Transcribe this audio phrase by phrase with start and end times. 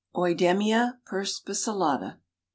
[0.15, 2.17] (_Oidemia perspicillata.